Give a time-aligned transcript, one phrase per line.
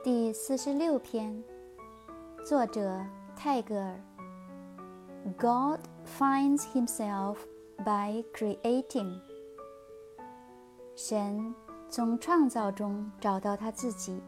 [0.00, 1.42] 第四十六篇
[2.46, 3.04] 作者
[3.34, 4.00] 泰戈尔
[5.36, 7.38] god finds himself
[7.84, 9.20] by creating
[10.94, 11.52] 神
[11.90, 14.22] 从创造中找到他自己